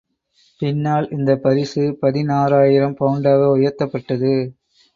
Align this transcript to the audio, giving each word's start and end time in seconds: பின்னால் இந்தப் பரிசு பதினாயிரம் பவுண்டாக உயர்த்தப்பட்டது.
பின்னால் 0.61 1.09
இந்தப் 1.09 1.41
பரிசு 1.41 1.97
பதினாயிரம் 1.99 2.97
பவுண்டாக 2.99 3.51
உயர்த்தப்பட்டது. 3.55 4.33